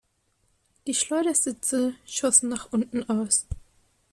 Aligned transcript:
Die 0.87 0.95
Schleudersitze 0.95 1.93
schossen 2.07 2.49
nach 2.49 2.73
unten 2.73 3.03
aus. 3.07 3.45